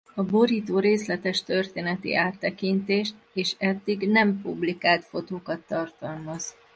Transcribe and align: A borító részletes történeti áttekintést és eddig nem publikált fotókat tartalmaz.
A 0.15 0.23
borító 0.23 0.79
részletes 0.79 1.43
történeti 1.43 2.15
áttekintést 2.15 3.15
és 3.33 3.55
eddig 3.57 4.09
nem 4.09 4.41
publikált 4.41 5.05
fotókat 5.05 5.59
tartalmaz. 5.67 6.55